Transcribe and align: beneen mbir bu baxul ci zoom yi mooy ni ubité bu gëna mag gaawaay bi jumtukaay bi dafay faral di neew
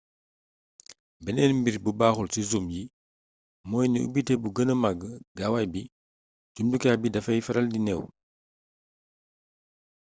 beneen 1.23 1.53
mbir 1.59 1.75
bu 1.83 1.91
baxul 1.99 2.27
ci 2.33 2.41
zoom 2.49 2.65
yi 2.75 2.83
mooy 3.69 3.87
ni 3.89 3.99
ubité 4.07 4.33
bu 4.41 4.49
gëna 4.55 4.73
mag 4.83 4.99
gaawaay 5.37 5.67
bi 5.73 5.81
jumtukaay 6.53 6.97
bi 7.01 7.13
dafay 7.13 7.39
faral 7.45 7.67
di 7.73 7.79
neew 7.85 8.03